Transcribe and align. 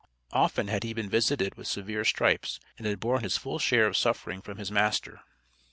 Often 0.33 0.67
had 0.69 0.83
he 0.83 0.95
been 0.95 1.11
visited 1.11 1.53
with 1.53 1.67
severe 1.67 2.03
stripes, 2.05 2.59
and 2.79 2.87
had 2.87 2.99
borne 2.99 3.21
his 3.21 3.37
full 3.37 3.59
share 3.59 3.85
of 3.85 3.95
suffering 3.95 4.41
from 4.41 4.57
his 4.57 4.71
master. 4.71 5.21